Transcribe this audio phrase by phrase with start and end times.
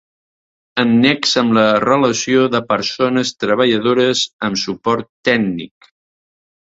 [0.83, 5.93] Annex amb la relació de persones treballadores amb suport tècnic.